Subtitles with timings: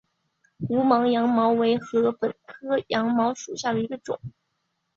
[0.67, 4.19] 无芒羊茅为禾本科羊茅属下的一个种。